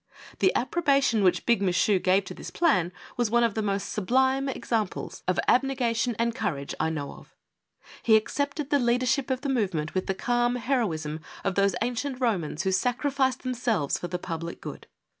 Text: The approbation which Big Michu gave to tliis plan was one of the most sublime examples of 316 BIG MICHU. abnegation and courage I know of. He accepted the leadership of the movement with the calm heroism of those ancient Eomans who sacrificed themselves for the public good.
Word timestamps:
The 0.39 0.51
approbation 0.55 1.21
which 1.23 1.45
Big 1.45 1.61
Michu 1.61 1.99
gave 1.99 2.25
to 2.25 2.33
tliis 2.33 2.51
plan 2.51 2.91
was 3.17 3.29
one 3.29 3.43
of 3.43 3.53
the 3.53 3.61
most 3.61 3.83
sublime 3.93 4.49
examples 4.49 5.21
of 5.27 5.35
316 5.35 5.43
BIG 5.43 5.45
MICHU. 5.45 5.53
abnegation 5.53 6.15
and 6.17 6.35
courage 6.35 6.75
I 6.79 6.89
know 6.89 7.11
of. 7.13 7.35
He 8.01 8.15
accepted 8.15 8.71
the 8.71 8.79
leadership 8.79 9.29
of 9.29 9.41
the 9.41 9.49
movement 9.49 9.93
with 9.93 10.07
the 10.07 10.15
calm 10.15 10.55
heroism 10.55 11.19
of 11.43 11.53
those 11.53 11.75
ancient 11.83 12.17
Eomans 12.17 12.63
who 12.63 12.71
sacrificed 12.71 13.43
themselves 13.43 13.99
for 13.99 14.07
the 14.07 14.17
public 14.17 14.59
good. 14.59 14.87